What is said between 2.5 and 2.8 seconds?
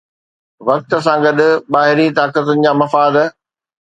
جا